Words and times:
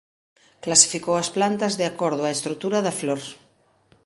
Clasificou 0.63 1.15
as 1.19 1.29
plantas 1.35 1.73
de 1.79 1.85
acordo 1.91 2.21
á 2.27 2.29
estrutura 2.37 2.79
da 2.85 2.97
flor. 2.99 3.21